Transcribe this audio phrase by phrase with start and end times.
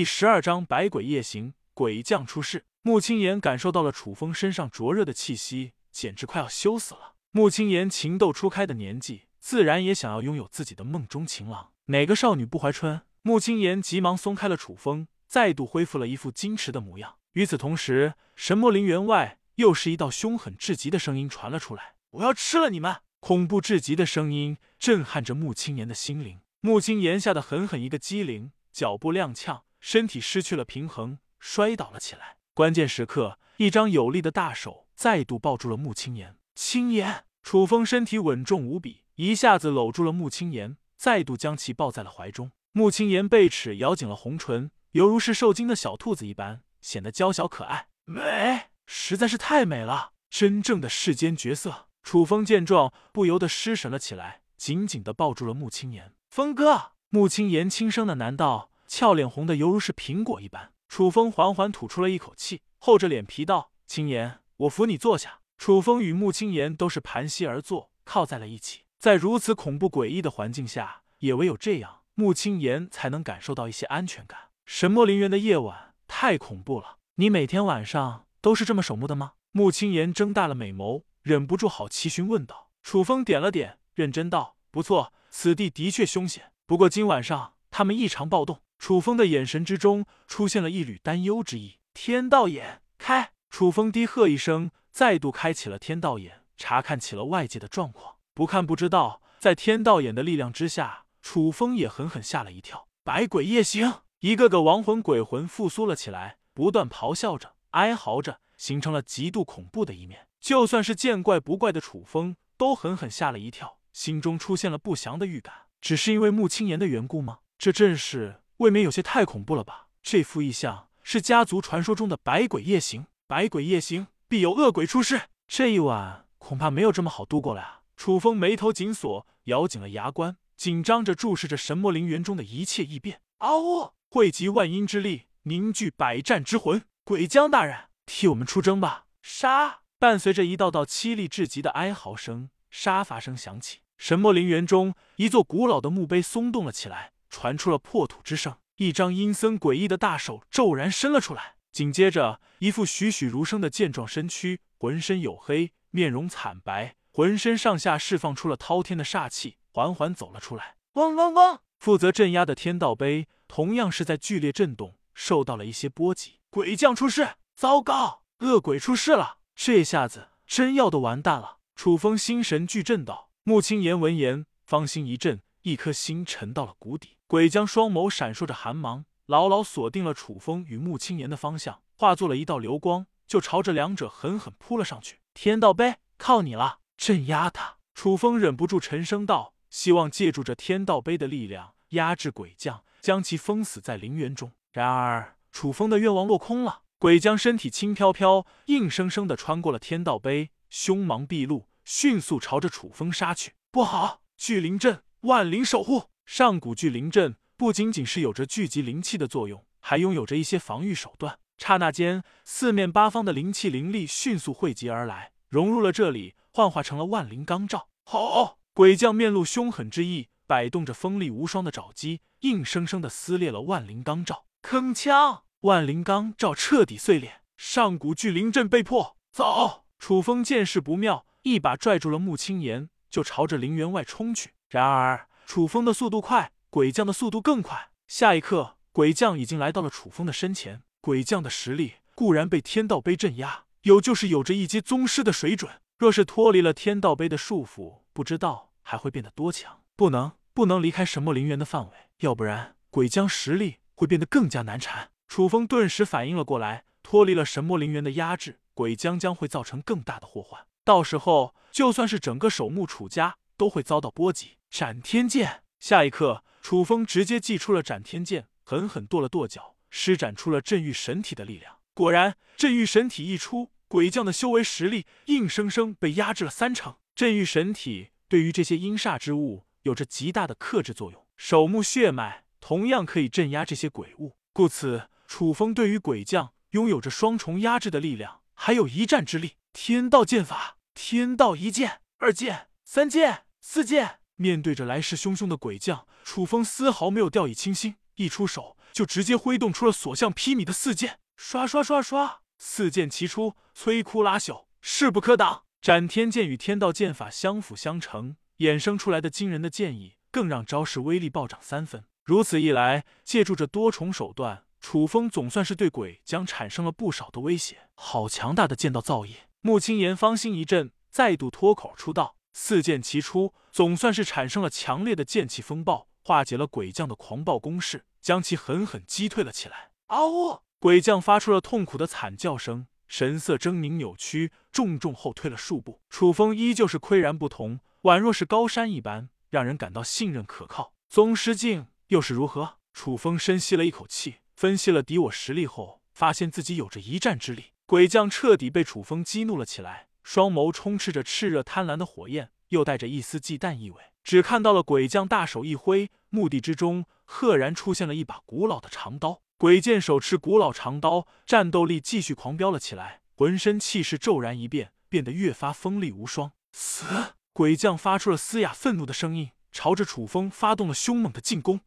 [0.00, 2.64] 第十二章百鬼夜行，鬼将出世。
[2.80, 7.16] 穆青言感受到了楚风身上灼热的气息，简直快要羞死了。
[7.32, 11.72] 穆青言情窦初开的年纪，自然也想要拥有自己的梦中情郎。
[11.88, 13.02] 哪个少女不怀春？
[13.20, 17.16] 穆青言急忙松开了楚风，再度恢复了一副矜持的模样。
[17.32, 26.40] 与此同时，神魔陵园外又是一道凶狠至极的声音传了出来：“我要吃了你们！”恐怖至极的声音震撼着穆青言的心灵。
[26.62, 29.60] 穆青言吓得狠狠一个机灵，脚步踉跄。
[29.80, 32.36] 身体失去了平衡，摔倒了起来。
[32.54, 36.36] 关键时刻，一张有力的大手再度抱住了穆青言。
[36.54, 42.52] 青言，楚风身体稳重无比，一下子搂住了穆青言，再度将其抱在了怀中。
[42.72, 47.88] 穆青言被齿咬紧了红唇，犹如是受惊的小兔子一般，显得娇小可爱。
[48.04, 51.88] 美，实在是太美了，真正的世间绝色。
[52.02, 56.14] 楚风见状，不由得失神了起来，紧紧的抱住了穆青言。
[56.28, 58.69] 风哥，穆青言轻声的喃道。
[58.90, 68.80] 俏脸红的犹如是苹果一般，楚风缓缓吐出了一口气，厚着脸皮道：“青言，我扶你坐下。”楚风与穆青言都是盘膝而坐，靠在了一起。
[68.98, 74.48] 在如此恐怖诡异的环境下，也唯有这样，穆青言才能感受到一些安全感。
[74.66, 79.34] 神魔陵园的夜晚太恐怖了，你每天晚上都是这么守墓的吗？
[79.52, 82.72] 穆青言睁大了美眸，忍不住好奇询问道。
[82.82, 91.80] 楚风点了点，认真道：“不错，此地的确凶险，不过今晚上他们异常暴动。”楚风的眼神之中出现了一缕担忧之意。
[91.92, 98.16] 天道眼开，楚风低喝一声，再度开启了天道眼，查看起了外界的状况。
[98.32, 102.88] 不看不知道，在天道眼的力量之下，楚风也狠狠吓了一跳。
[103.04, 110.26] 百鬼夜行，一个个亡魂鬼魂复苏了起来，不断咆哮着、哀嚎着，形成了极度恐怖的一面。
[110.40, 115.54] 就算是见怪不怪的楚风，都狠狠吓了一跳，心中出现了不祥的预感。
[115.82, 117.40] 只是因为穆青言的缘故吗？
[117.58, 118.40] 这阵势。
[118.60, 119.88] 未免有些太恐怖了吧？
[120.02, 125.22] 这副异象是家族传说中的百鬼夜行，百鬼夜行必有恶鬼出世。
[125.46, 127.80] 这一晚恐怕没有这么好度过了呀！
[127.96, 133.22] 楚风眉头紧锁，咬紧了牙关，紧张着注视着神魔陵园中的一切异变。
[133.38, 133.92] 嗷呜！
[134.10, 139.06] 汇集万阴之力，凝聚百战之魂，鬼将大人，替我们出征吧！
[139.22, 139.80] 杀！
[139.98, 143.78] 伴随着一道道凄厉至极的哀嚎声，杀伐声响起。
[143.96, 147.12] 神魔陵园中，一座古老的墓碑松动了起来。
[147.30, 160.76] 传出了破土之声，一张阴森诡异的大手骤然伸了出来，紧接着，一副栩栩如生的健壮身躯，浑身黝黑，面容惨白，浑身上下释放出了滔天的煞气，缓缓走了出来。
[160.94, 161.60] 嗡嗡嗡！
[161.78, 166.40] 负责镇压的天道碑同样是在剧烈震动，受到了一些波及。
[166.50, 167.28] 鬼将出世！
[167.54, 169.38] 糟糕，恶鬼出世了！
[169.54, 171.58] 这下子真要的完蛋了！
[171.76, 173.30] 楚风心神俱震道。
[173.44, 177.16] 穆青言闻言，芳心一震，一颗心沉到了谷底。
[177.26, 185.20] 鬼将双眸闪烁着寒芒，牢牢锁定了楚风与穆青言的方向，化作了一道流光，就朝着两者狠狠扑了上去。
[185.34, 187.76] 天道碑靠你了，镇压他！
[187.94, 194.52] 楚风忍不住沉声道，希望借助着天道碑的力量压制鬼将，将其封死在陵园中。
[194.72, 196.82] 然而，楚风的愿望落空了。
[196.98, 203.54] 鬼将身体轻飘飘，硬生生的穿过了天道碑，凶芒毕露，迅速朝着楚风杀去。
[203.70, 204.22] 不好！
[204.36, 206.04] 聚灵阵，万灵守护。
[206.24, 211.38] 上古巨灵阵不仅仅是有着聚集灵气的作用，还拥有着一些防御手段。
[211.58, 217.88] 刹那间，四面八方的灵气灵力迅速汇集而来，融入了这里，幻化成了万灵罡罩。
[218.04, 224.46] 好，鬼将面露凶狠之意，摆动着锋利无双的爪击，硬生生的撕裂了万灵罡罩。
[224.62, 229.16] 铿锵，万灵罡罩彻底碎裂，上古巨灵阵被破。
[229.30, 229.84] 走！
[229.98, 234.52] 楚风见势不妙，一把拽住了穆青言，就朝着陵园外冲去。
[234.68, 235.26] 然而。
[235.46, 237.90] 楚风的速度快，鬼将的速度更快。
[238.06, 240.82] 下一刻，鬼将已经来到了楚风的身前。
[241.00, 245.80] 鬼将的实力固然被天道碑镇压，有就是有着一阶宗师的水准。
[245.98, 249.80] 若是脱离了天道碑的束缚，不知道还会变得多强。
[249.96, 255.10] 不能，不能离开神魔陵园的范围，要不然鬼将实力会变得更加难缠。
[255.26, 260.64] 楚风顿时反应了过来，脱离了神魔陵园的压制，鬼将将会造成更大的祸患。
[260.90, 264.56] 到时候，就算是整个守墓楚家都会遭到波及。
[264.68, 265.62] 斩天剑！
[265.78, 271.76] 下一刻，楚风直接祭出了斩天剑，狠狠跺了跺脚，施展出了镇狱神体的力量。
[271.94, 276.96] 果然，镇狱神体一出，鬼将的修为实力硬生生被压制了三成。
[277.14, 284.34] 镇狱神体对于这些阴煞之物有着极大的克制作用，守墓血脉同样可以镇压这些鬼物。
[284.52, 289.52] 故此，楚风对于鬼将拥有着双重压制的力量，还有一战之力。
[289.72, 294.20] 天道剑法，天道一剑、二剑、三剑、四剑。
[294.36, 305.64] 面对着来势汹汹的鬼将，楚风丝毫没有掉以轻心，一出手就直接挥动出了所向披靡的四剑，刷刷刷刷，四剑齐出，摧枯拉朽，势不可挡。
[305.82, 312.04] 斩天剑与天道剑法相辅相成，衍生出来的惊人的剑意，更让招式威力暴涨三分。
[312.24, 317.88] 如此一来，借助这多重手段，楚风总算是对鬼将产生了不少的威胁。
[317.94, 319.49] 好强大的剑道造诣！
[319.62, 330.60] 穆青言芳心一震，再度脱口出道：“四剑齐出，总算是产生了强烈的剑气风暴，化解了鬼将的狂暴攻势，将其狠狠击退了起来。”嗷呜！
[330.78, 332.86] 鬼将发出了痛苦的惨叫声。
[333.06, 336.00] 神色狰狞扭曲，重重后退了数步。
[336.08, 340.94] 楚风依旧是岿然不同，宛若是高山一般，让人感到信任可靠。
[341.08, 342.78] 宗师境又是如何？
[342.94, 347.69] 楚风深吸了一口气，分析了敌我实力后，发现自己有着一战之力。
[347.90, 354.00] 鬼将彻底被楚风激怒了起来，双眸充斥着炽热贪婪的火焰，又带着一丝忌惮意味。
[354.22, 359.42] 只看到了鬼将大手一挥，墓地之中赫然出现了一把古老的长刀。
[359.58, 366.52] 鬼剑手持古老长刀，战斗力继续狂飙了起来，浑身气势骤然一变，变得越发锋利无双。
[366.70, 367.04] 死！
[367.52, 371.80] 鬼将发出了嘶哑愤怒的声音，朝着楚风发动了凶猛的进攻。